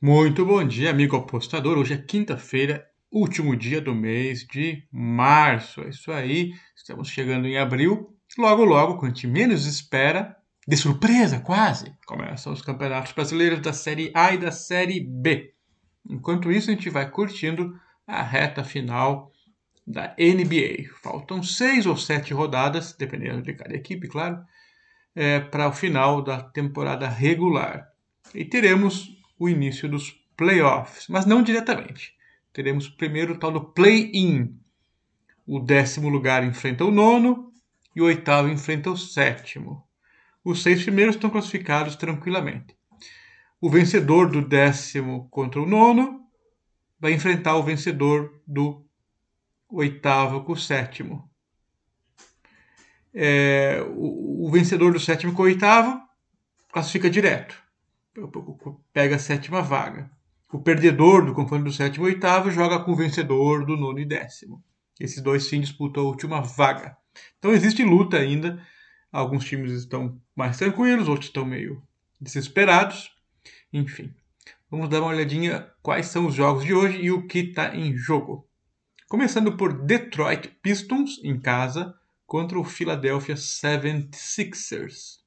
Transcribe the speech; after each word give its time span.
Muito 0.00 0.46
bom 0.46 0.64
dia, 0.64 0.90
amigo 0.90 1.16
apostador. 1.16 1.76
Hoje 1.76 1.94
é 1.94 1.98
quinta-feira, 1.98 2.88
último 3.10 3.56
dia 3.56 3.80
do 3.80 3.92
mês 3.92 4.46
de 4.46 4.86
março. 4.92 5.80
É 5.80 5.88
isso 5.88 6.12
aí, 6.12 6.52
estamos 6.76 7.08
chegando 7.08 7.48
em 7.48 7.58
abril. 7.58 8.16
Logo, 8.38 8.64
logo, 8.64 8.94
quando 8.94 9.10
a 9.10 9.14
gente 9.16 9.26
menos 9.26 9.66
espera, 9.66 10.36
de 10.68 10.76
surpresa 10.76 11.40
quase, 11.40 11.92
começam 12.06 12.52
os 12.52 12.62
campeonatos 12.62 13.10
brasileiros 13.10 13.60
da 13.60 13.72
Série 13.72 14.12
A 14.14 14.32
e 14.32 14.38
da 14.38 14.52
Série 14.52 15.00
B. 15.00 15.52
Enquanto 16.08 16.52
isso, 16.52 16.70
a 16.70 16.74
gente 16.74 16.88
vai 16.88 17.10
curtindo 17.10 17.76
a 18.06 18.22
reta 18.22 18.62
final 18.62 19.32
da 19.84 20.14
NBA. 20.16 20.94
Faltam 21.02 21.42
seis 21.42 21.86
ou 21.86 21.96
sete 21.96 22.32
rodadas, 22.32 22.94
dependendo 22.96 23.42
de 23.42 23.52
cada 23.52 23.74
equipe, 23.74 24.06
claro, 24.06 24.38
é, 25.12 25.40
para 25.40 25.66
o 25.66 25.72
final 25.72 26.22
da 26.22 26.40
temporada 26.40 27.08
regular. 27.08 27.88
E 28.32 28.44
teremos 28.44 29.17
o 29.38 29.48
início 29.48 29.88
dos 29.88 30.12
playoffs, 30.36 31.06
mas 31.08 31.26
não 31.26 31.42
diretamente. 31.42 32.14
Teremos 32.52 32.88
primeiro 32.88 33.34
o 33.34 33.38
tal 33.38 33.52
do 33.52 33.60
play-in. 33.60 34.58
O 35.46 35.60
décimo 35.60 36.08
lugar 36.08 36.44
enfrenta 36.44 36.84
o 36.84 36.90
nono 36.90 37.52
e 37.94 38.00
o 38.00 38.04
oitavo 38.04 38.48
enfrenta 38.48 38.90
o 38.90 38.96
sétimo. 38.96 39.86
Os 40.44 40.62
seis 40.62 40.82
primeiros 40.82 41.14
estão 41.14 41.30
classificados 41.30 41.96
tranquilamente. 41.96 42.76
O 43.60 43.68
vencedor 43.68 44.30
do 44.30 44.40
décimo 44.40 45.28
contra 45.30 45.60
o 45.60 45.66
nono 45.66 46.26
vai 47.00 47.12
enfrentar 47.12 47.56
o 47.56 47.62
vencedor 47.62 48.40
do 48.46 48.84
oitavo 49.68 50.42
com 50.44 50.52
o 50.52 50.56
sétimo. 50.56 51.28
É, 53.12 53.82
o, 53.88 54.46
o, 54.46 54.50
vencedor 54.50 54.92
do 54.92 55.00
sétimo 55.00 55.32
com 55.32 55.42
o 55.42 55.46
oitavo 55.46 56.00
classifica 56.70 57.10
direto 57.10 57.67
pega 58.92 59.16
a 59.16 59.18
sétima 59.18 59.62
vaga. 59.62 60.10
O 60.50 60.58
perdedor 60.58 61.26
do 61.26 61.34
confronto 61.34 61.64
do 61.64 61.72
sétimo 61.72 62.06
e 62.06 62.12
oitavo 62.12 62.50
joga 62.50 62.80
com 62.80 62.92
o 62.92 62.96
vencedor 62.96 63.66
do 63.66 63.76
nono 63.76 63.98
e 63.98 64.04
décimo. 64.06 64.64
Esses 64.98 65.22
dois 65.22 65.44
sim 65.44 65.60
disputam 65.60 66.02
a 66.02 66.06
última 66.06 66.40
vaga. 66.40 66.96
Então 67.38 67.52
existe 67.52 67.84
luta 67.84 68.16
ainda. 68.16 68.60
Alguns 69.12 69.44
times 69.44 69.72
estão 69.72 70.20
mais 70.34 70.56
tranquilos, 70.56 71.08
outros 71.08 71.28
estão 71.28 71.44
meio 71.44 71.82
desesperados. 72.20 73.12
Enfim, 73.72 74.12
vamos 74.70 74.88
dar 74.88 75.00
uma 75.00 75.10
olhadinha 75.10 75.70
quais 75.82 76.06
são 76.06 76.26
os 76.26 76.34
jogos 76.34 76.64
de 76.64 76.72
hoje 76.72 76.98
e 76.98 77.10
o 77.10 77.26
que 77.26 77.40
está 77.40 77.76
em 77.76 77.96
jogo. 77.96 78.48
Começando 79.08 79.56
por 79.56 79.84
Detroit 79.84 80.48
Pistons 80.62 81.20
em 81.22 81.38
casa 81.38 81.94
contra 82.26 82.58
o 82.58 82.64
Philadelphia 82.64 83.34
76ers. 83.34 85.18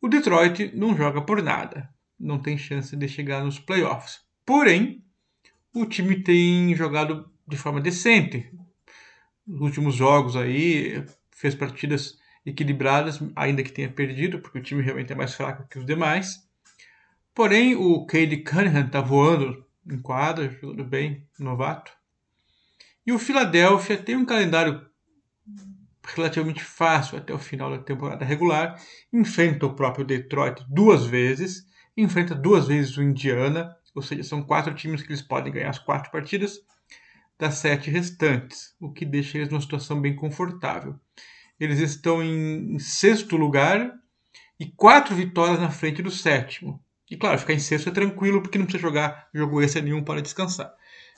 O 0.00 0.08
Detroit 0.08 0.72
não 0.74 0.96
joga 0.96 1.20
por 1.20 1.42
nada, 1.42 1.88
não 2.18 2.38
tem 2.38 2.56
chance 2.56 2.96
de 2.96 3.06
chegar 3.06 3.44
nos 3.44 3.58
playoffs. 3.58 4.20
Porém, 4.46 5.04
o 5.74 5.84
time 5.84 6.22
tem 6.22 6.74
jogado 6.74 7.30
de 7.46 7.56
forma 7.56 7.80
decente. 7.80 8.50
Nos 9.46 9.60
últimos 9.60 9.94
jogos 9.94 10.36
aí, 10.36 11.04
fez 11.30 11.54
partidas 11.54 12.18
equilibradas, 12.46 13.20
ainda 13.36 13.62
que 13.62 13.72
tenha 13.72 13.90
perdido, 13.90 14.40
porque 14.40 14.58
o 14.58 14.62
time 14.62 14.82
realmente 14.82 15.12
é 15.12 15.16
mais 15.16 15.34
fraco 15.34 15.68
que 15.68 15.78
os 15.78 15.84
demais. 15.84 16.48
Porém, 17.34 17.74
o 17.74 18.06
Cade 18.06 18.38
Cunningham 18.38 18.86
está 18.86 19.00
voando 19.00 19.66
em 19.90 20.00
quadra, 20.00 20.50
jogando 20.50 20.84
bem, 20.84 21.26
novato. 21.38 21.92
E 23.06 23.12
o 23.12 23.18
Philadelphia 23.18 23.96
tem 23.96 24.16
um 24.16 24.24
calendário 24.24 24.86
relativamente 26.04 26.62
fácil 26.62 27.18
até 27.18 27.32
o 27.32 27.38
final 27.38 27.70
da 27.70 27.82
temporada 27.82 28.24
regular, 28.24 28.80
enfrenta 29.12 29.66
o 29.66 29.74
próprio 29.74 30.04
Detroit 30.04 30.64
duas 30.68 31.06
vezes, 31.06 31.66
enfrenta 31.96 32.34
duas 32.34 32.68
vezes 32.68 32.96
o 32.96 33.02
Indiana, 33.02 33.76
ou 33.94 34.02
seja, 34.02 34.22
são 34.22 34.42
quatro 34.42 34.74
times 34.74 35.02
que 35.02 35.08
eles 35.08 35.22
podem 35.22 35.52
ganhar 35.52 35.70
as 35.70 35.78
quatro 35.78 36.10
partidas 36.10 36.60
das 37.38 37.54
sete 37.54 37.90
restantes, 37.90 38.74
o 38.80 38.92
que 38.92 39.04
deixa 39.04 39.38
eles 39.38 39.48
numa 39.48 39.60
situação 39.60 40.00
bem 40.00 40.14
confortável. 40.14 40.94
Eles 41.58 41.78
estão 41.78 42.22
em 42.22 42.78
sexto 42.78 43.36
lugar 43.36 43.92
e 44.58 44.66
quatro 44.66 45.14
vitórias 45.14 45.58
na 45.58 45.70
frente 45.70 46.02
do 46.02 46.10
sétimo. 46.10 46.82
E 47.10 47.16
claro, 47.16 47.38
ficar 47.38 47.54
em 47.54 47.58
sexto 47.58 47.88
é 47.88 47.92
tranquilo 47.92 48.40
porque 48.40 48.58
não 48.58 48.66
precisa 48.66 48.82
jogar 48.82 49.28
jogo 49.34 49.60
extra 49.60 49.82
nenhum 49.82 50.04
para 50.04 50.22
descansar. 50.22 50.72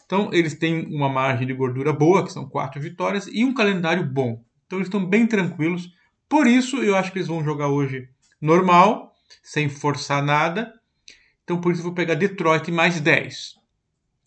Então 0.06 0.30
eles 0.32 0.54
têm 0.54 0.86
uma 0.94 1.08
margem 1.08 1.46
de 1.46 1.52
gordura 1.52 1.92
boa, 1.92 2.24
que 2.24 2.32
são 2.32 2.48
quatro 2.48 2.80
vitórias, 2.80 3.26
e 3.26 3.44
um 3.44 3.52
calendário 3.52 4.04
bom. 4.04 4.42
Então 4.72 4.78
eles 4.78 4.88
estão 4.88 5.04
bem 5.04 5.26
tranquilos. 5.26 5.92
Por 6.26 6.46
isso 6.46 6.78
eu 6.78 6.96
acho 6.96 7.12
que 7.12 7.18
eles 7.18 7.28
vão 7.28 7.44
jogar 7.44 7.68
hoje 7.68 8.08
normal, 8.40 9.14
sem 9.42 9.68
forçar 9.68 10.24
nada. 10.24 10.72
Então 11.44 11.60
por 11.60 11.72
isso 11.72 11.82
eu 11.82 11.84
vou 11.84 11.92
pegar 11.92 12.14
Detroit 12.14 12.70
mais 12.72 12.98
10. 12.98 13.56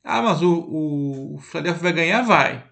Ah, 0.04 0.22
mas 0.22 0.44
o, 0.44 1.34
o, 1.34 1.40
Philadelphia 1.40 1.82
vai 1.82 1.94
ganhar? 1.94 2.22
Vai. 2.22 2.64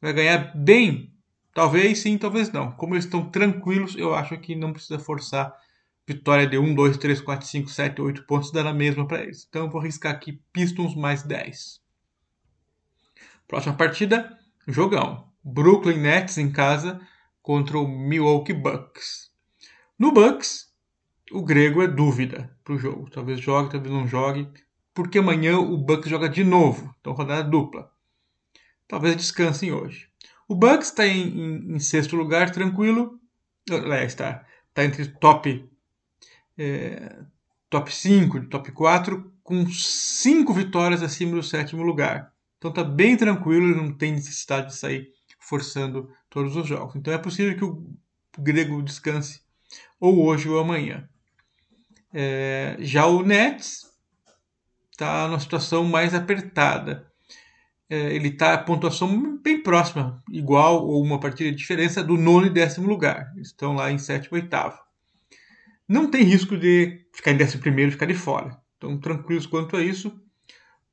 Vai 0.00 0.14
ganhar 0.14 0.56
bem? 0.56 1.12
Talvez 1.52 1.98
sim, 1.98 2.16
talvez 2.16 2.50
não. 2.50 2.72
Como 2.72 2.94
eles 2.94 3.04
estão 3.04 3.28
tranquilos, 3.28 3.94
eu 3.98 4.14
acho 4.14 4.38
que 4.38 4.56
não 4.56 4.72
precisa 4.72 4.98
forçar 4.98 5.54
vitória 6.08 6.46
de 6.46 6.56
1, 6.56 6.74
2, 6.74 6.96
3, 6.96 7.20
4, 7.20 7.46
5, 7.46 7.68
7, 7.68 8.00
8 8.00 8.22
pontos, 8.24 8.50
dá 8.50 8.64
na 8.64 8.72
mesma 8.72 9.06
para 9.06 9.24
eles. 9.24 9.46
Então 9.46 9.66
eu 9.66 9.70
vou 9.70 9.82
arriscar 9.82 10.14
aqui 10.14 10.40
Pistons 10.54 10.94
mais 10.94 11.22
10. 11.22 11.82
Próxima 13.46 13.74
partida, 13.74 14.38
jogão. 14.66 15.29
Brooklyn 15.42 15.98
Nets 15.98 16.38
em 16.38 16.50
casa 16.50 17.00
contra 17.42 17.78
o 17.78 17.88
Milwaukee 17.88 18.52
Bucks. 18.52 19.30
No 19.98 20.12
Bucks, 20.12 20.70
o 21.32 21.42
grego 21.42 21.82
é 21.82 21.86
dúvida 21.86 22.54
para 22.62 22.74
o 22.74 22.78
jogo. 22.78 23.10
Talvez 23.10 23.40
jogue, 23.40 23.70
talvez 23.70 23.92
não 23.92 24.06
jogue, 24.06 24.48
porque 24.94 25.18
amanhã 25.18 25.58
o 25.58 25.76
Bucks 25.76 26.10
joga 26.10 26.28
de 26.28 26.44
novo, 26.44 26.94
então 27.00 27.12
rodada 27.12 27.48
dupla. 27.48 27.90
Talvez 28.86 29.16
descansem 29.16 29.72
hoje. 29.72 30.08
O 30.48 30.54
Bucks 30.54 30.88
está 30.88 31.06
em, 31.06 31.28
em, 31.28 31.74
em, 31.74 31.78
sexto 31.78 32.16
lugar, 32.16 32.50
tranquilo. 32.50 33.18
Aliás, 33.70 34.12
está 34.12 34.44
tá 34.74 34.84
entre 34.84 35.06
top, 35.06 35.68
é, 36.58 37.16
top 37.68 37.94
5, 37.94 38.46
top 38.46 38.72
4, 38.72 39.32
com 39.42 39.66
5 39.70 40.52
vitórias 40.52 41.02
acima 41.02 41.36
do 41.36 41.42
sétimo 41.42 41.82
lugar. 41.82 42.32
Então 42.58 42.70
está 42.70 42.82
bem 42.84 43.16
tranquilo, 43.16 43.76
não 43.76 43.92
tem 43.92 44.12
necessidade 44.12 44.68
de 44.68 44.76
sair 44.76 45.19
forçando 45.40 46.08
todos 46.28 46.54
os 46.54 46.66
jogos. 46.66 46.94
Então 46.94 47.12
é 47.12 47.18
possível 47.18 47.56
que 47.56 47.64
o 47.64 47.84
grego 48.38 48.82
descanse 48.82 49.40
ou 49.98 50.24
hoje 50.24 50.48
ou 50.48 50.60
amanhã. 50.60 51.08
É, 52.12 52.76
já 52.80 53.06
o 53.06 53.22
Nets 53.22 53.86
está 54.90 55.26
numa 55.26 55.40
situação 55.40 55.84
mais 55.84 56.14
apertada. 56.14 57.10
É, 57.88 58.14
ele 58.14 58.28
está 58.28 58.54
a 58.54 58.58
pontuação 58.58 59.38
bem 59.38 59.62
próxima, 59.62 60.22
igual 60.30 60.86
ou 60.86 61.02
uma 61.02 61.18
partida 61.18 61.50
de 61.50 61.56
diferença 61.56 62.04
do 62.04 62.16
nono 62.16 62.46
e 62.46 62.50
décimo 62.50 62.86
lugar. 62.86 63.32
Estão 63.38 63.74
lá 63.74 63.90
em 63.90 63.98
sétimo 63.98 64.36
e 64.36 64.42
oitavo. 64.42 64.78
Não 65.88 66.08
tem 66.08 66.22
risco 66.22 66.56
de 66.56 67.04
ficar 67.12 67.32
em 67.32 67.36
décimo 67.36 67.62
primeiro 67.62 67.88
e 67.88 67.92
ficar 67.92 68.06
de 68.06 68.14
fora. 68.14 68.56
Estão 68.74 68.96
tranquilos 68.98 69.46
quanto 69.46 69.76
a 69.76 69.82
isso. 69.82 70.20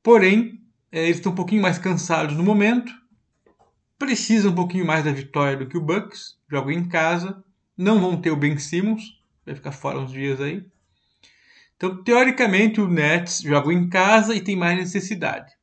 Porém, 0.02 0.60
é, 0.92 1.04
eles 1.04 1.18
estão 1.18 1.32
um 1.32 1.36
pouquinho 1.36 1.62
mais 1.62 1.78
cansados 1.78 2.36
no 2.36 2.44
momento 2.44 2.92
precisa 3.98 4.50
um 4.50 4.56
pouquinho 4.56 4.86
mais 4.86 5.04
da 5.04 5.12
vitória 5.12 5.58
do 5.58 5.68
que 5.68 5.78
o 5.78 5.82
Bucks, 5.82 6.38
jogam 6.50 6.72
em 6.72 6.88
casa, 6.88 7.44
não 7.78 8.00
vão 8.00 8.20
ter 8.20 8.32
o 8.32 8.36
Ben 8.36 8.58
Simmons, 8.58 9.22
vai 9.46 9.56
ficar 9.56 9.72
fora 9.72 10.00
uns 10.00 10.12
dias 10.12 10.40
aí. 10.40 10.66
Então, 11.76 12.04
teoricamente, 12.04 12.82
o 12.82 12.88
Nets 12.88 13.42
joga 13.42 13.72
em 13.72 13.88
casa 13.88 14.34
e 14.34 14.42
tem 14.42 14.56
mais 14.56 14.78
necessidade. 14.78 15.54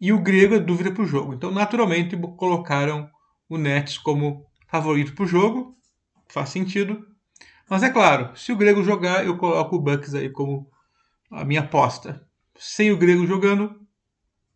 E 0.00 0.12
o 0.12 0.20
grego 0.20 0.54
é 0.54 0.58
dúvida 0.58 0.92
para 0.92 1.02
o 1.02 1.06
jogo. 1.06 1.34
Então, 1.34 1.50
naturalmente, 1.50 2.16
colocaram 2.36 3.10
o 3.48 3.58
Nets 3.58 3.98
como 3.98 4.46
favorito 4.68 5.14
para 5.14 5.24
o 5.24 5.28
jogo. 5.28 5.76
Faz 6.28 6.50
sentido. 6.50 7.04
Mas 7.68 7.82
é 7.82 7.90
claro, 7.90 8.36
se 8.36 8.52
o 8.52 8.56
grego 8.56 8.84
jogar, 8.84 9.26
eu 9.26 9.36
coloco 9.36 9.76
o 9.76 9.80
Bucks 9.80 10.14
aí 10.14 10.30
como 10.30 10.70
a 11.30 11.44
minha 11.44 11.60
aposta. 11.60 12.24
Sem 12.56 12.92
o 12.92 12.96
grego 12.96 13.26
jogando, 13.26 13.80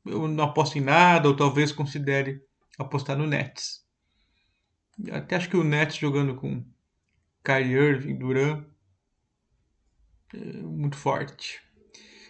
eu 0.07 0.29
não 0.29 0.45
aposto 0.45 0.79
em 0.79 0.81
nada, 0.81 1.29
ou 1.29 1.35
talvez 1.35 1.73
considere 1.73 2.41
apostar 2.79 3.17
no 3.17 3.27
Nets. 3.27 3.85
Até 5.11 5.37
acho 5.37 5.49
que 5.49 5.57
o 5.57 5.65
Nets 5.65 5.97
jogando 5.97 6.35
com 6.35 6.65
Kyrie 7.43 7.73
Irving, 7.73 8.19
Duran, 8.19 8.65
é 10.35 10.39
muito 10.63 10.97
forte. 10.97 11.61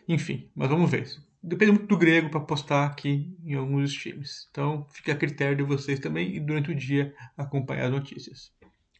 Enfim, 0.09 0.51
mas 0.55 0.69
vamos 0.69 0.91
ver. 0.91 1.09
Depende 1.43 1.73
muito 1.73 1.87
do 1.87 1.97
grego 1.97 2.29
para 2.29 2.41
apostar 2.41 2.89
aqui 2.89 3.37
em 3.45 3.55
alguns 3.55 3.93
times. 3.93 4.49
Então 4.51 4.87
fica 4.91 5.13
a 5.13 5.17
critério 5.17 5.57
de 5.57 5.63
vocês 5.63 5.99
também 5.99 6.35
e 6.35 6.41
durante 6.41 6.71
o 6.71 6.75
dia 6.75 7.15
acompanhar 7.37 7.87
as 7.87 7.91
notícias. 7.91 8.53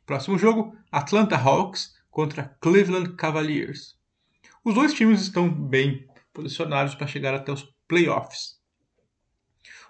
Próximo 0.07 0.39
jogo: 0.39 0.77
Atlanta 0.91 1.37
Hawks 1.37 1.95
contra 2.11 2.57
Cleveland 2.61 3.15
Cavaliers. 3.15 3.99
Os 4.65 4.75
dois 4.75 4.93
times 4.93 5.21
estão 5.21 5.49
bem 5.49 6.07
posicionados 6.33 6.95
para 6.95 7.07
chegar 7.07 7.35
até 7.35 7.53
os 7.53 7.63
playoffs. 7.87 8.59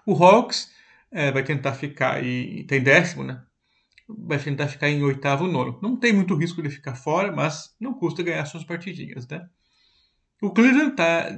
O 0.05 0.13
Hawks 0.13 0.71
é, 1.11 1.31
vai 1.31 1.43
tentar 1.43 1.73
ficar 1.73 2.23
e 2.23 2.63
tem 2.63 2.81
décimo, 2.81 3.23
né? 3.23 3.43
Vai 4.07 4.39
tentar 4.39 4.67
ficar 4.67 4.89
em 4.89 5.03
oitavo 5.03 5.47
nono. 5.47 5.79
Não 5.81 5.97
tem 5.97 6.13
muito 6.13 6.35
risco 6.35 6.61
de 6.61 6.69
ficar 6.69 6.95
fora, 6.95 7.31
mas 7.31 7.75
não 7.79 7.93
custa 7.93 8.23
ganhar 8.23 8.45
suas 8.45 8.63
partidinhas, 8.63 9.27
né? 9.27 9.47
O 10.41 10.51
Cleveland 10.51 10.91
está 10.91 11.29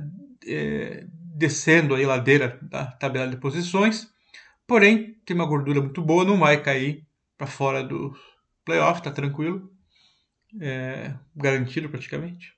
é, 0.47 1.05
descendo 1.35 1.95
a 1.95 2.07
ladeira 2.07 2.59
da 2.61 2.85
tabela 2.85 3.27
de 3.27 3.37
posições, 3.37 4.07
porém 4.65 5.15
tem 5.25 5.35
uma 5.35 5.45
gordura 5.45 5.81
muito 5.81 6.01
boa, 6.01 6.23
não 6.23 6.39
vai 6.39 6.61
cair 6.61 7.05
para 7.37 7.47
fora 7.47 7.83
do 7.83 8.15
playoff, 8.63 9.01
tá 9.01 9.11
tranquilo, 9.11 9.71
é, 10.61 11.13
garantido 11.35 11.89
praticamente. 11.89 12.53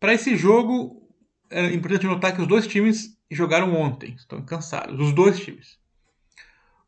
Para 0.00 0.14
esse 0.14 0.36
jogo, 0.36 1.08
é 1.48 1.66
importante 1.66 2.06
notar 2.06 2.34
que 2.34 2.40
os 2.40 2.48
dois 2.48 2.66
times 2.66 3.16
jogaram 3.30 3.74
ontem, 3.74 4.14
estão 4.14 4.42
cansados, 4.44 4.98
os 4.98 5.12
dois 5.12 5.38
times. 5.38 5.78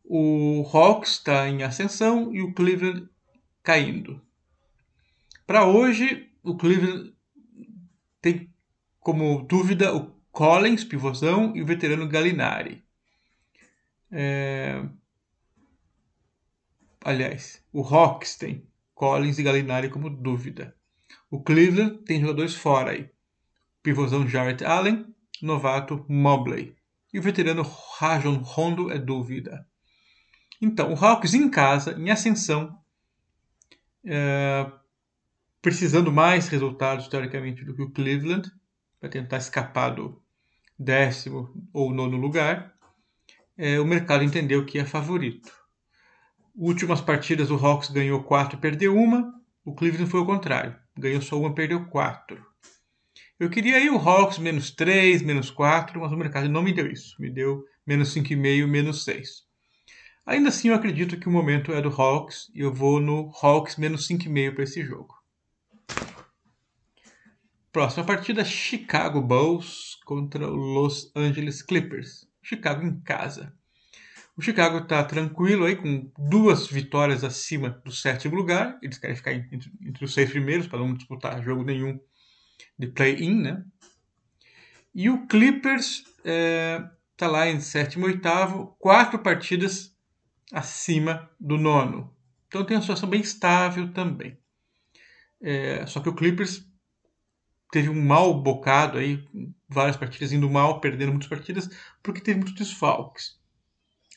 O 0.05 0.69
Hawks 0.73 1.13
está 1.13 1.49
em 1.49 1.63
ascensão 1.63 2.35
e 2.35 2.43
o 2.43 2.53
Cleveland 2.53 3.09
caindo. 3.63 4.21
Para 5.47 5.67
hoje, 5.67 6.31
o 6.43 6.57
Cleveland 6.57 7.15
tem 8.21 8.53
como 9.01 9.43
dúvida 9.43 9.95
o 9.95 10.15
Collins, 10.31 10.85
pivôzão, 10.85 11.57
e 11.57 11.63
o 11.63 11.67
veterano 11.67 12.09
Galinari. 12.09 12.85
É... 14.11 14.85
Aliás, 17.03 17.63
o 17.73 17.83
Hawks 17.83 18.37
tem 18.37 18.67
Collins 18.95 19.39
e 19.39 19.43
Galinari 19.43 19.91
como 19.91 20.09
dúvida. 20.09 20.75
O 21.31 21.43
Cleveland 21.43 21.99
tem 22.05 22.21
jogadores 22.21 22.55
fora 22.55 22.93
aí. 22.93 23.11
Pivôzão 23.83 24.27
Jarrett 24.27 24.65
Allen, 24.65 25.15
novato 25.43 26.05
Mobley. 26.09 26.77
E 27.13 27.19
o 27.19 27.23
veterano 27.23 27.63
Rajon 27.63 28.37
Rondo 28.39 28.91
é 28.91 28.99
dúvida. 28.99 29.67
Então, 30.61 30.93
o 30.93 30.97
Hawks 30.97 31.35
em 31.35 31.51
casa, 31.51 31.93
em 31.99 32.11
ascensão, 32.11 32.79
é, 34.05 34.71
precisando 35.61 36.13
mais 36.13 36.49
resultados, 36.49 37.09
teoricamente, 37.09 37.65
do 37.65 37.75
que 37.75 37.83
o 37.83 37.91
Cleveland, 37.91 38.51
para 39.01 39.09
tentar 39.09 39.39
escapar 39.39 39.91
do 39.91 40.23
décimo 40.79 41.53
ou 41.73 41.93
nono 41.93 42.17
lugar, 42.17 42.75
é, 43.57 43.79
o 43.79 43.85
mercado 43.85 44.25
entendeu 44.25 44.65
que 44.65 44.79
é 44.79 44.85
favorito. 44.85 45.53
Últimas 46.55 47.01
partidas, 47.01 47.51
o 47.51 47.57
Hawks 47.57 47.91
ganhou 47.91 48.23
quatro 48.23 48.59
perdeu 48.59 48.97
uma. 48.97 49.33
O 49.65 49.75
Cleveland 49.75 50.11
foi 50.11 50.21
o 50.21 50.27
contrário. 50.27 50.77
Ganhou 50.97 51.21
só 51.21 51.39
uma, 51.39 51.55
perdeu 51.55 51.87
quatro. 51.87 52.45
Eu 53.39 53.51
queria 53.51 53.81
ir 53.81 53.91
o 53.91 53.99
Hawks 53.99 54.39
menos 54.39 54.71
3, 54.71 55.23
menos 55.23 55.51
4, 55.51 56.01
mas 56.01 56.13
o 56.13 56.17
mercado 56.17 56.49
não 56.49 56.63
me 56.63 56.73
deu 56.73 56.91
isso. 56.91 57.21
Me 57.21 57.29
deu 57.29 57.65
menos 57.85 58.15
5,5, 58.15 58.67
menos 58.69 59.05
6. 59.05 59.45
Ainda 60.27 60.49
assim, 60.49 60.69
eu 60.69 60.75
acredito 60.75 61.19
que 61.19 61.29
o 61.29 61.33
momento 61.33 61.73
é 61.73 61.83
do 61.83 61.91
Hawks 61.91 62.51
e 62.55 62.61
eu 62.61 62.73
vou 62.73 62.99
no 62.99 63.31
Hawks 63.43 63.77
menos 63.77 64.09
5,5 64.09 64.55
para 64.55 64.65
esse 64.65 64.83
jogo. 64.83 65.15
Próxima 67.71 68.07
partida, 68.07 68.45
Chicago 68.45 69.21
Bulls 69.21 69.97
contra 70.07 70.49
o 70.49 70.55
Los 70.55 71.13
Angeles 71.15 71.61
Clippers. 71.61 72.27
Chicago 72.43 72.87
em 72.87 73.01
casa. 73.01 73.55
O 74.37 74.41
Chicago 74.41 74.79
está 74.79 75.05
tranquilo 75.05 75.67
aí, 75.67 75.77
com 75.77 76.11
duas 76.19 76.69
vitórias 76.69 77.23
acima 77.23 77.71
do 77.85 77.93
sétimo 77.93 78.35
lugar. 78.35 78.79
Eles 78.83 78.97
querem 78.97 79.17
ficar 79.17 79.33
entre, 79.33 79.71
entre 79.83 80.05
os 80.05 80.15
seis 80.15 80.31
primeiros 80.31 80.67
para 80.67 80.79
não 80.79 80.95
disputar 80.95 81.43
jogo 81.45 81.63
nenhum 81.63 82.01
de 82.79 82.87
play-in, 82.87 83.43
né? 83.43 83.65
E 84.95 85.11
o 85.11 85.27
Clippers 85.27 85.99
está 85.99 86.23
é, 86.25 86.91
tá 87.17 87.29
lá 87.29 87.49
em 87.49 87.61
sétimo 87.61 88.07
oitavo, 88.07 88.75
quatro 88.79 89.19
partidas 89.19 89.94
acima 90.53 91.31
do 91.41 91.57
nono. 91.57 92.15
Então 92.49 92.65
tem 92.65 92.77
uma 92.77 92.83
situação 92.83 93.09
bem 93.09 93.21
estável 93.21 93.93
também. 93.93 94.39
É, 95.41 95.85
só 95.87 96.01
que 96.01 96.09
o 96.09 96.15
Clippers 96.15 96.67
teve 97.71 97.89
um 97.89 98.01
mal 98.01 98.41
bocado 98.41 98.99
aí, 98.99 99.27
várias 99.69 99.97
partidas 99.97 100.33
indo 100.33 100.49
mal, 100.49 100.81
perdendo 100.81 101.11
muitas 101.11 101.29
partidas, 101.29 101.69
porque 102.03 102.21
teve 102.21 102.39
muitos 102.39 102.55
desfalques. 102.55 103.39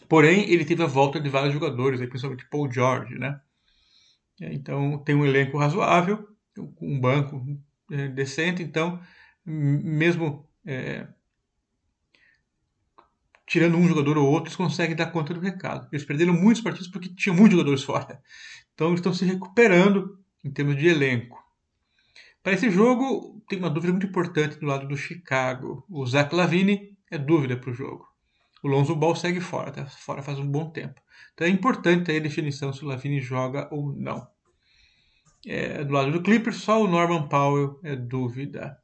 Porém, 0.08 0.50
ele 0.50 0.64
teve 0.64 0.84
a 0.84 0.88
volta 0.88 1.20
de 1.20 1.30
vários 1.30 1.54
jogadores, 1.54 2.00
aí, 2.00 2.08
principalmente 2.08 2.48
Paul 2.50 2.72
George, 2.72 3.16
né? 3.16 3.42
É, 4.40 4.54
então 4.54 5.00
tem 5.00 5.16
um 5.16 5.26
elenco 5.26 5.58
razoável, 5.58 6.28
um 6.80 7.00
banco 7.00 7.44
é, 7.92 8.08
decente, 8.08 8.62
então 8.62 9.00
mesmo 9.46 10.48
é, 10.66 11.08
tirando 13.48 13.78
um 13.78 13.88
jogador 13.88 14.18
ou 14.18 14.30
outro, 14.30 14.50
eles 14.50 14.58
conseguem 14.58 14.96
dar 14.96 15.08
conta 15.08 15.34
do 15.34 15.40
recado. 15.40 15.88
Eles 15.92 16.06
perderam 16.06 16.34
muitos 16.34 16.62
partidos 16.62 16.90
porque 16.90 17.10
tinham 17.16 17.36
muitos 17.36 17.54
jogadores 17.54 17.84
fora. 17.84 18.22
Então 18.74 18.94
estão 18.94 19.14
se 19.14 19.26
recuperando 19.26 20.20
em 20.44 20.52
termos 20.52 20.76
de 20.76 20.88
elenco. 20.88 21.42
Para 22.44 22.54
esse 22.54 22.70
jogo, 22.70 23.42
tem 23.48 23.58
uma 23.58 23.70
dúvida 23.70 23.94
muito 23.94 24.08
importante 24.08 24.60
do 24.60 24.66
lado 24.66 24.88
do 24.88 24.98
Chicago. 24.98 25.86
O 25.90 26.06
Zach 26.06 26.34
Lavine 26.36 26.96
é 27.10 27.18
dúvida 27.18 27.58
para 27.58 27.72
o 27.72 27.74
jogo. 27.74 28.06
O 28.62 28.68
Lonzo 28.68 28.96
Ball 28.96 29.16
segue 29.16 29.40
fora, 29.40 29.70
está 29.70 29.86
fora 29.86 30.22
faz 30.22 30.40
um 30.40 30.48
bom 30.48 30.70
tempo. 30.70 31.02
Então 31.34 31.48
é 31.48 31.50
importante 31.50 32.06
ter 32.06 32.18
a 32.18 32.24
definição 32.24 32.74
se 32.74 32.84
o 32.84 32.88
Lavine 32.88 33.22
joga 33.22 33.68
ou 33.72 33.94
não. 33.94 34.28
É, 35.46 35.84
do 35.84 35.94
lado 35.94 36.12
do 36.12 36.22
Clippers, 36.22 36.58
só 36.58 36.82
o 36.82 36.88
Norman 36.88 37.28
Powell 37.30 37.80
é 37.84 37.96
dúvida. 37.96 38.78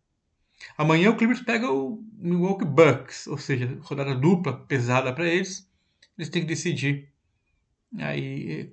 Amanhã 0.78 1.12
o 1.12 1.18
Clippers 1.18 1.42
pega 1.42 1.72
o 1.72 2.04
Milwaukee 2.18 2.66
Bucks, 2.66 3.28
ou 3.28 3.38
seja, 3.38 3.78
rodada 3.82 4.16
dupla, 4.16 4.66
pesada 4.66 5.14
para 5.14 5.28
eles. 5.28 5.70
Eles 6.18 6.30
têm 6.30 6.42
que 6.42 6.48
decidir 6.48 7.12
aí 7.98 8.72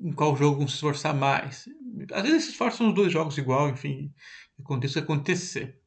em 0.00 0.12
qual 0.12 0.36
jogo 0.36 0.58
vão 0.58 0.68
se 0.68 0.74
esforçar 0.74 1.14
mais. 1.14 1.68
Às 2.12 2.22
vezes 2.22 2.44
se 2.44 2.50
esforçam 2.50 2.88
os 2.88 2.94
dois 2.94 3.12
jogos 3.12 3.38
igual, 3.38 3.68
enfim, 3.68 4.12
aconteça 4.58 4.98
o 4.98 5.02
que 5.02 5.12
acontecer. 5.12 5.78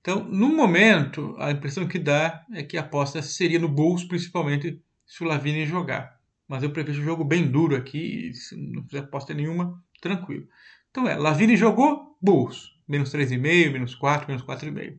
Então, 0.00 0.24
no 0.24 0.48
momento, 0.48 1.36
a 1.38 1.50
impressão 1.50 1.86
que 1.86 1.98
dá 1.98 2.44
é 2.52 2.62
que 2.62 2.76
a 2.76 2.80
aposta 2.80 3.20
seria 3.22 3.58
no 3.58 3.68
Bulls, 3.68 4.04
principalmente 4.04 4.82
se 5.06 5.22
o 5.22 5.26
Lavine 5.26 5.66
jogar. 5.66 6.18
Mas 6.48 6.62
eu 6.62 6.72
prevejo 6.72 7.00
um 7.00 7.04
jogo 7.04 7.22
bem 7.22 7.50
duro 7.50 7.76
aqui, 7.76 8.32
se 8.34 8.56
não 8.56 8.82
fizer 8.84 9.00
aposta 9.00 9.34
nenhuma, 9.34 9.82
tranquilo. 10.00 10.48
Então 10.90 11.06
é, 11.06 11.16
Lavine 11.16 11.56
jogou, 11.56 12.16
Bulls. 12.20 12.74
Menos 12.90 13.12
3,5, 13.12 13.70
menos 13.70 13.94
4, 13.94 14.26
menos 14.26 14.42
4,5. 14.42 14.98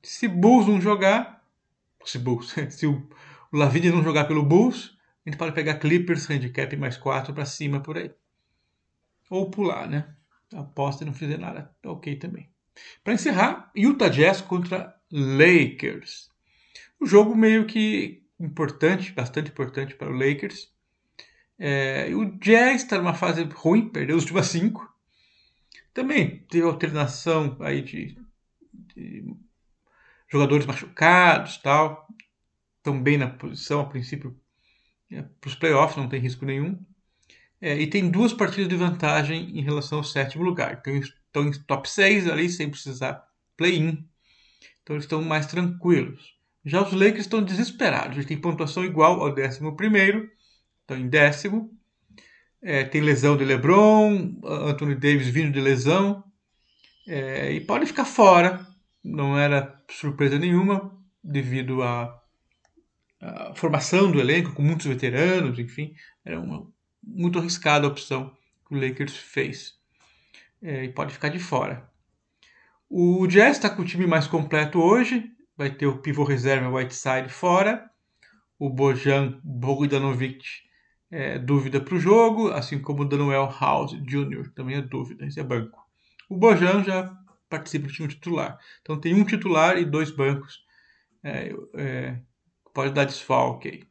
Se 0.00 0.28
Bulls 0.28 0.68
não 0.68 0.80
jogar, 0.80 1.44
se 2.04 2.20
Bulls, 2.20 2.54
se 2.70 2.86
o, 2.86 3.04
Lavine 3.52 3.90
não 3.90 4.00
jogar 4.00 4.26
pelo 4.26 4.44
Bulls, 4.44 4.96
a 5.26 5.28
gente 5.28 5.36
pode 5.36 5.52
pegar 5.56 5.80
Clippers, 5.80 6.30
handicap 6.30 6.76
mais 6.76 6.96
4 6.96 7.34
para 7.34 7.44
cima 7.44 7.80
por 7.80 7.98
aí. 7.98 8.12
Ou 9.28 9.50
pular, 9.50 9.88
né? 9.88 10.14
Aposta 10.54 11.02
e 11.02 11.06
não 11.06 11.12
fizer 11.12 11.36
nada, 11.36 11.74
tá 11.82 11.90
ok 11.90 12.14
também. 12.14 12.48
Para 13.02 13.14
encerrar, 13.14 13.72
Utah 13.74 14.08
Jazz 14.08 14.40
contra 14.40 14.94
Lakers. 15.10 16.30
O 17.00 17.06
jogo 17.06 17.34
meio 17.34 17.66
que 17.66 18.22
importante, 18.38 19.10
bastante 19.10 19.50
importante 19.50 19.96
para 19.96 20.12
o 20.12 20.16
Lakers. 20.16 20.70
É, 21.58 22.08
o 22.14 22.38
Jazz 22.38 22.84
está 22.84 22.98
numa 22.98 23.14
fase 23.14 23.42
ruim, 23.42 23.88
perdeu 23.88 24.16
os 24.16 24.22
últimos 24.22 24.46
cinco. 24.46 24.91
Também 25.92 26.38
teve 26.50 26.64
alternação 26.64 27.56
aí 27.60 27.82
de, 27.82 28.16
de 28.94 29.24
jogadores 30.28 30.66
machucados 30.66 31.58
tal. 31.58 32.08
Bem 33.02 33.16
na 33.16 33.28
posição, 33.28 33.80
a 33.80 33.86
princípio, 33.86 34.36
é, 35.10 35.22
para 35.22 35.48
os 35.48 35.54
playoffs 35.54 35.96
não 35.96 36.08
tem 36.08 36.20
risco 36.20 36.44
nenhum. 36.44 36.78
É, 37.60 37.80
e 37.80 37.86
tem 37.86 38.10
duas 38.10 38.32
partidas 38.32 38.68
de 38.68 38.74
vantagem 38.74 39.56
em 39.56 39.62
relação 39.62 39.98
ao 39.98 40.04
sétimo 40.04 40.42
lugar. 40.42 40.78
Então, 40.80 40.96
estão 40.96 41.46
em 41.46 41.52
top 41.62 41.88
6 41.88 42.28
ali, 42.28 42.48
sem 42.48 42.68
precisar 42.68 43.24
play-in. 43.56 44.04
Então 44.82 44.96
eles 44.96 45.04
estão 45.04 45.22
mais 45.22 45.46
tranquilos. 45.46 46.36
Já 46.64 46.82
os 46.82 46.92
Lakers 46.92 47.20
estão 47.20 47.42
desesperados. 47.42 48.16
Eles 48.16 48.26
têm 48.26 48.40
pontuação 48.40 48.84
igual 48.84 49.20
ao 49.20 49.32
décimo 49.32 49.76
primeiro 49.76 50.28
estão 50.82 50.96
em 50.96 51.08
décimo. 51.08 51.70
É, 52.62 52.84
tem 52.84 53.00
lesão 53.00 53.36
de 53.36 53.44
LeBron, 53.44 54.38
Anthony 54.44 54.94
Davis 54.94 55.26
vindo 55.28 55.52
de 55.52 55.60
lesão. 55.60 56.22
É, 57.08 57.52
e 57.52 57.60
pode 57.60 57.86
ficar 57.86 58.04
fora. 58.04 58.64
Não 59.02 59.36
era 59.36 59.82
surpresa 59.90 60.38
nenhuma, 60.38 60.96
devido 61.22 61.82
à, 61.82 62.22
formação 63.54 64.10
do 64.10 64.20
elenco, 64.20 64.52
com 64.52 64.62
muitos 64.62 64.86
veteranos, 64.86 65.58
enfim. 65.58 65.94
Era 66.24 66.40
uma 66.40 66.70
muito 67.02 67.38
arriscada 67.38 67.86
a 67.86 67.90
opção 67.90 68.32
que 68.66 68.74
o 68.74 68.80
Lakers 68.80 69.16
fez. 69.16 69.74
É, 70.62 70.84
e 70.84 70.88
pode 70.88 71.12
ficar 71.12 71.28
de 71.30 71.40
fora. 71.40 71.90
O 72.88 73.26
Jazz 73.26 73.56
está 73.56 73.68
com 73.68 73.82
o 73.82 73.84
time 73.84 74.06
mais 74.06 74.28
completo 74.28 74.80
hoje. 74.80 75.30
Vai 75.56 75.70
ter 75.70 75.86
o 75.86 75.98
pivô 75.98 76.22
reserva 76.22 76.70
Whiteside 76.70 77.28
fora. 77.28 77.90
O 78.56 78.70
Bojan 78.70 79.40
Bogdanovic 79.42 80.44
é, 81.12 81.38
dúvida 81.38 81.78
para 81.78 81.94
o 81.94 82.00
jogo, 82.00 82.48
assim 82.48 82.78
como 82.78 83.02
o 83.02 83.04
Daniel 83.04 83.54
House 83.60 83.92
Jr. 83.92 84.50
também 84.54 84.76
é 84.76 84.82
dúvida, 84.82 85.26
esse 85.26 85.38
é 85.38 85.44
banco. 85.44 85.86
O 86.28 86.34
Bojan 86.34 86.82
já 86.82 87.14
participa 87.50 87.86
do 87.86 87.92
time 87.92 88.08
titular. 88.08 88.58
Então 88.80 88.98
tem 88.98 89.14
um 89.14 89.22
titular 89.22 89.76
e 89.76 89.84
dois 89.84 90.10
bancos. 90.10 90.64
É, 91.22 91.54
é, 91.74 92.18
pode 92.72 92.94
dar 92.94 93.04
desfalque. 93.04 93.86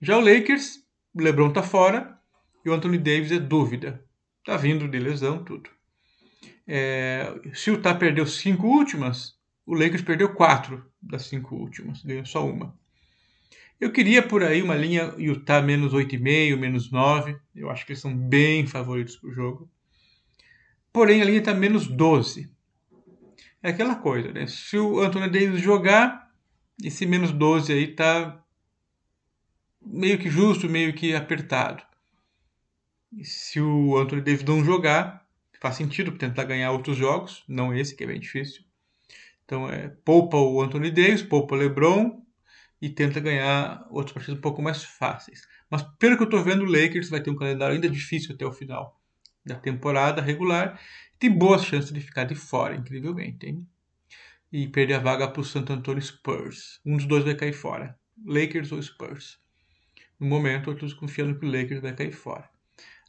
Já 0.00 0.16
o 0.16 0.20
Lakers, 0.20 0.78
o 1.12 1.20
LeBron 1.20 1.48
está 1.48 1.62
fora 1.62 2.16
e 2.64 2.70
o 2.70 2.72
Anthony 2.72 2.98
Davis 2.98 3.32
é 3.32 3.40
dúvida. 3.40 4.04
Está 4.38 4.56
vindo 4.56 4.86
de 4.86 4.98
lesão, 4.98 5.42
tudo. 5.42 5.68
É, 6.68 7.34
se 7.52 7.72
o 7.72 7.74
Utah 7.74 7.96
perdeu 7.96 8.24
cinco 8.24 8.68
últimas, 8.68 9.34
o 9.66 9.74
Lakers 9.74 10.02
perdeu 10.02 10.32
quatro 10.32 10.88
das 11.02 11.22
cinco 11.22 11.56
últimas, 11.56 12.04
ganhou 12.04 12.24
só 12.24 12.46
uma. 12.46 12.78
Eu 13.80 13.90
queria 13.90 14.22
por 14.22 14.42
aí 14.42 14.60
uma 14.60 14.74
linha 14.74 15.14
Utah 15.16 15.62
menos 15.62 15.94
8,5, 15.94 16.56
menos 16.58 16.90
9. 16.90 17.34
Eu 17.54 17.70
acho 17.70 17.86
que 17.86 17.92
eles 17.92 18.02
são 18.02 18.14
bem 18.14 18.66
favoritos 18.66 19.16
para 19.16 19.30
o 19.30 19.32
jogo. 19.32 19.70
Porém, 20.92 21.22
a 21.22 21.24
linha 21.24 21.38
está 21.38 21.54
menos 21.54 21.86
12. 21.86 22.50
É 23.62 23.70
aquela 23.70 23.94
coisa, 23.94 24.32
né? 24.32 24.46
Se 24.46 24.76
o 24.76 25.00
Anthony 25.00 25.30
Davis 25.30 25.62
jogar, 25.62 26.30
esse 26.84 27.06
menos 27.06 27.32
12 27.32 27.72
aí 27.72 27.94
tá 27.94 28.44
meio 29.80 30.18
que 30.18 30.28
justo, 30.28 30.68
meio 30.68 30.92
que 30.92 31.14
apertado. 31.14 31.82
E 33.10 33.24
se 33.24 33.60
o 33.60 33.96
Anthony 33.96 34.20
Davis 34.20 34.44
não 34.44 34.62
jogar, 34.62 35.26
faz 35.58 35.76
sentido 35.76 36.12
tentar 36.18 36.44
ganhar 36.44 36.70
outros 36.72 36.98
jogos, 36.98 37.44
não 37.48 37.74
esse 37.74 37.96
que 37.96 38.04
é 38.04 38.06
bem 38.06 38.20
difícil. 38.20 38.62
Então 39.44 39.68
é 39.70 39.88
poupa 40.04 40.36
o 40.36 40.60
Anthony 40.60 40.90
Davis, 40.90 41.22
poupa 41.22 41.54
o 41.54 41.58
LeBron 41.58 42.20
e 42.80 42.88
tenta 42.88 43.20
ganhar 43.20 43.86
outros 43.90 44.14
partidos 44.14 44.38
um 44.38 44.42
pouco 44.42 44.62
mais 44.62 44.82
fáceis. 44.82 45.46
Mas 45.70 45.82
pelo 45.98 46.16
que 46.16 46.22
eu 46.22 46.26
estou 46.26 46.42
vendo, 46.42 46.62
o 46.62 46.70
Lakers 46.70 47.10
vai 47.10 47.20
ter 47.20 47.30
um 47.30 47.36
calendário 47.36 47.74
ainda 47.74 47.88
difícil 47.88 48.34
até 48.34 48.46
o 48.46 48.52
final 48.52 49.00
da 49.44 49.54
temporada 49.54 50.22
regular. 50.22 50.80
Tem 51.18 51.30
boas 51.30 51.64
chances 51.64 51.92
de 51.92 52.00
ficar 52.00 52.24
de 52.24 52.34
fora, 52.34 52.74
incrivelmente. 52.74 53.46
Hein? 53.46 53.66
E 54.50 54.66
perder 54.66 54.94
a 54.94 54.98
vaga 54.98 55.28
para 55.28 55.40
o 55.40 55.44
Santo 55.44 55.72
Antonio 55.72 56.02
Spurs. 56.02 56.80
Um 56.84 56.96
dos 56.96 57.06
dois 57.06 57.24
vai 57.24 57.34
cair 57.34 57.52
fora. 57.52 57.98
Lakers 58.24 58.72
ou 58.72 58.82
Spurs. 58.82 59.38
No 60.18 60.26
momento, 60.26 60.70
eu 60.70 60.74
estou 60.74 60.98
confiando 60.98 61.38
que 61.38 61.46
o 61.46 61.50
Lakers 61.50 61.80
vai 61.80 61.94
cair 61.94 62.12
fora. 62.12 62.48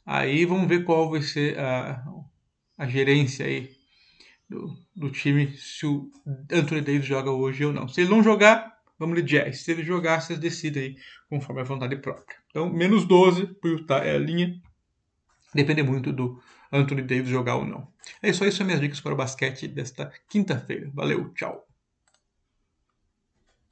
Aí 0.04 0.44
vamos 0.44 0.68
ver 0.68 0.84
qual 0.84 1.10
vai 1.10 1.22
ser 1.22 1.58
a, 1.58 2.04
a 2.76 2.86
gerência 2.86 3.46
aí 3.46 3.70
do, 4.48 4.76
do 4.94 5.10
time, 5.10 5.52
se 5.56 5.86
o 5.86 6.10
Anthony 6.50 6.80
Davis 6.80 7.04
joga 7.04 7.30
hoje 7.30 7.64
ou 7.64 7.72
não. 7.72 7.88
Se 7.88 8.00
ele 8.00 8.10
não 8.10 8.22
jogar, 8.22 8.81
vamos 9.02 9.24
Jazz. 9.24 9.62
Se 9.62 9.72
ele 9.72 9.82
jogar, 9.82 10.20
vocês 10.20 10.38
decidem 10.38 10.82
aí 10.82 10.96
conforme 11.28 11.60
a 11.60 11.64
vontade 11.64 11.96
própria. 11.96 12.36
Então, 12.48 12.72
menos 12.72 13.04
12 13.04 13.48
para 13.54 13.70
o 13.70 13.72
Utah 13.72 13.98
é 13.98 14.14
a 14.14 14.18
linha. 14.18 14.54
Depende 15.52 15.82
muito 15.82 16.12
do 16.12 16.40
Anthony 16.70 17.02
Davis 17.02 17.28
jogar 17.28 17.56
ou 17.56 17.66
não. 17.66 17.88
É 18.22 18.32
só 18.32 18.46
isso, 18.46 18.64
minhas 18.64 18.80
dicas 18.80 19.00
para 19.00 19.12
o 19.12 19.16
basquete 19.16 19.66
desta 19.66 20.12
quinta-feira. 20.28 20.88
Valeu, 20.94 21.32
tchau. 21.34 21.66